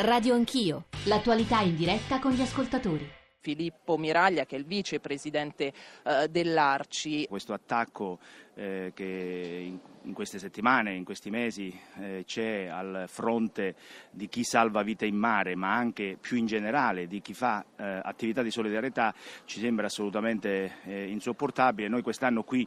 [0.00, 3.04] Radio Anch'io, l'attualità in diretta con gli ascoltatori.
[3.40, 5.72] Filippo Miraglia, che è il vicepresidente
[6.04, 7.26] eh, dell'Arci.
[7.28, 8.20] Questo attacco
[8.54, 13.74] eh, che in, in, queste settimane, in questi mesi eh, c'è al fronte
[14.12, 18.00] di chi salva vite in mare, ma anche più in generale di chi fa eh,
[18.00, 19.12] attività di solidarietà,
[19.46, 21.88] ci sembra assolutamente eh, insopportabile.
[21.88, 22.64] Noi quest'anno qui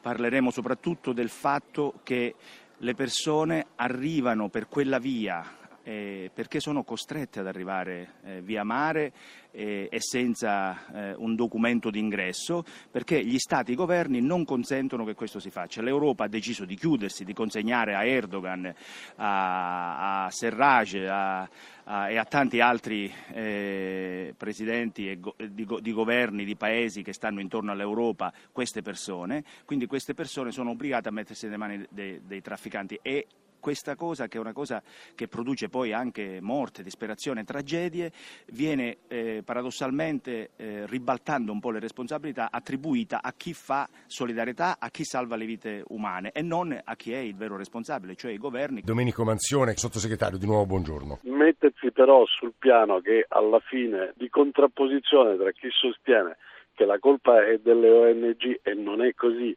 [0.00, 2.34] parleremo soprattutto del fatto che
[2.76, 9.12] le persone arrivano per quella via eh, perché sono costrette ad arrivare eh, via mare
[9.50, 15.04] eh, e senza eh, un documento d'ingresso, perché gli Stati e i governi non consentono
[15.04, 15.82] che questo si faccia.
[15.82, 18.72] L'Europa ha deciso di chiudersi, di consegnare a Erdogan,
[19.16, 21.48] a, a Serraj a,
[21.84, 27.40] a, e a tanti altri eh, presidenti go, di, di governi di paesi che stanno
[27.40, 32.40] intorno all'Europa queste persone, quindi queste persone sono obbligate a mettersi nelle mani dei, dei
[32.40, 33.26] trafficanti e
[33.62, 34.82] questa cosa, che è una cosa
[35.14, 38.10] che produce poi anche morte, disperazione, tragedie,
[38.46, 44.90] viene eh, paradossalmente eh, ribaltando un po' le responsabilità attribuita a chi fa solidarietà, a
[44.90, 48.38] chi salva le vite umane e non a chi è il vero responsabile, cioè i
[48.38, 48.82] governi.
[48.82, 51.20] Domenico Manzione, sottosegretario, di nuovo buongiorno.
[51.22, 56.36] Mettersi però sul piano che alla fine di contrapposizione tra chi sostiene
[56.74, 59.54] che la colpa è delle ONG e non è così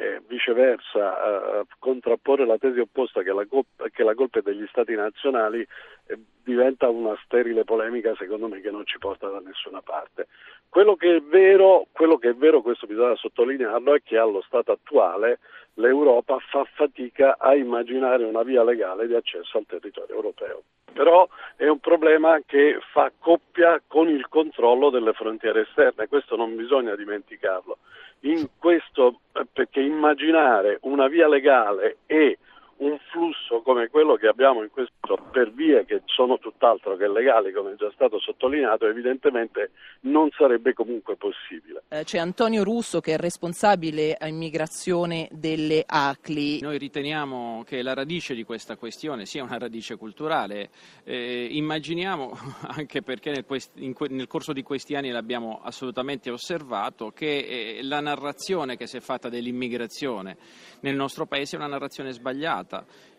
[0.00, 4.64] e viceversa eh, contrapporre la tesi opposta che la, colpa, che la colpa è degli
[4.68, 5.66] stati nazionali
[6.06, 10.28] eh, diventa una sterile polemica secondo me che non ci porta da nessuna parte.
[10.68, 15.40] Quello che è vero, che è vero questo bisogna sottolinearlo, è che allo stato attuale
[15.74, 20.62] l'Europa fa fatica a immaginare una via legale di accesso al territorio europeo.
[20.92, 26.56] Però è un problema che fa coppia con il controllo delle frontiere esterne, questo non
[26.56, 27.78] bisogna dimenticarlo.
[28.20, 32.38] In questo, eh, perché immaginare una via legale e
[32.78, 37.52] un flusso come quello che abbiamo in questo per vie che sono tutt'altro che legali,
[37.52, 41.82] come è già stato sottolineato, evidentemente non sarebbe comunque possibile.
[41.88, 46.60] Eh, c'è Antonio Russo che è responsabile a immigrazione delle ACLI.
[46.60, 50.70] Noi riteniamo che la radice di questa questione sia una radice culturale.
[51.04, 52.32] Eh, immaginiamo,
[52.76, 53.44] anche perché nel,
[53.74, 58.98] in, nel, corso di questi anni l'abbiamo assolutamente osservato, che eh, la narrazione che si
[58.98, 60.36] è fatta dell'immigrazione
[60.80, 62.67] nel nostro paese è una narrazione sbagliata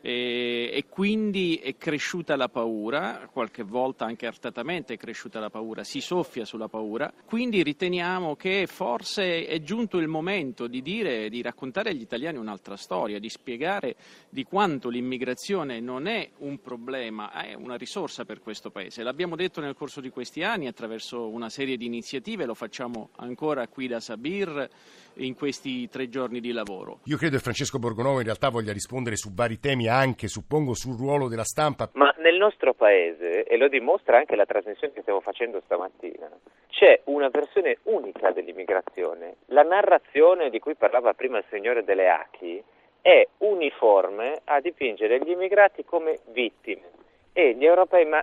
[0.01, 5.83] e, e, quindi è cresciuta la paura, qualche volta anche artatamente è cresciuta la paura,
[5.83, 11.41] si soffia sulla paura, quindi riteniamo che forse è giunto il momento di dire, di
[11.41, 13.95] raccontare agli italiani un'altra storia, di spiegare
[14.29, 19.03] di quanto l'immigrazione non è un problema, è una risorsa per questo Paese.
[19.03, 23.67] L'abbiamo detto nel corso di questi anni attraverso una serie di iniziative, lo facciamo ancora
[23.67, 24.69] qui da Sabir
[25.15, 26.99] in questi tre giorni di lavoro.
[27.05, 30.97] Io credo che Francesco Borgonovo in realtà voglia rispondere su vari temi anche, suppongo, sul
[30.97, 31.89] ruolo della stampa.
[31.93, 36.29] Ma nel nostro paese, e lo dimostra anche la trasmissione che stiamo facendo stamattina,
[36.67, 39.35] c'è una versione unica dell'immigrazione.
[39.47, 42.61] La narrazione di cui parlava prima il signore Delle Achi
[43.01, 46.97] è uniforme a dipingere gli immigrati come vittime.
[47.31, 48.21] E gli europei, ma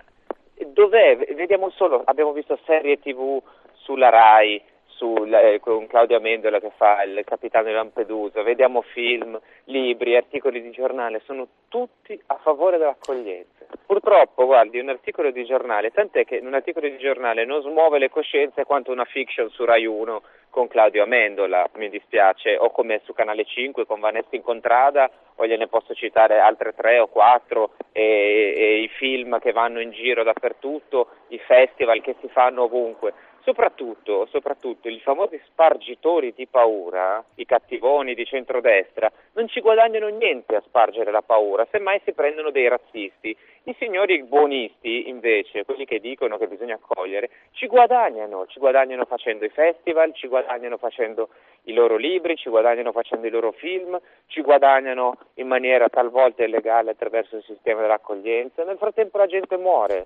[0.67, 1.17] dov'è?
[1.33, 3.41] Vediamo solo, abbiamo visto serie tv
[3.73, 4.61] sulla RAI,
[4.97, 10.61] su, eh, con Claudia Mendola che fa il capitano di Lampedusa, vediamo film, libri, articoli
[10.61, 13.65] di giornale, sono tutti a favore dell'accoglienza.
[13.85, 18.09] Purtroppo, guardi, un articolo di giornale, tant'è che un articolo di giornale non smuove le
[18.09, 23.13] coscienze quanto una fiction su Rai 1 con Claudio Amendola, mi dispiace, o come su
[23.13, 28.81] Canale 5 con Vanessa Incontrada, o gliene posso citare altre tre o quattro, e, e
[28.81, 33.13] i film che vanno in giro dappertutto, i festival che si fanno ovunque.
[33.47, 40.57] Soprattutto, soprattutto i famosi spargitori di paura, i cattivoni di centrodestra, non ci guadagnano niente
[40.57, 43.33] a spargere la paura, semmai si prendono dei razzisti.
[43.63, 49.45] I signori buonisti, invece, quelli che dicono che bisogna accogliere, ci guadagnano, ci guadagnano facendo
[49.45, 51.29] i festival, ci guadagnano facendo
[51.63, 56.91] i loro libri, ci guadagnano facendo i loro film, ci guadagnano in maniera talvolta illegale
[56.91, 58.65] attraverso il sistema dell'accoglienza.
[58.65, 60.03] Nel frattempo la gente muore.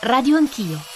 [0.00, 0.95] Radio Anch'io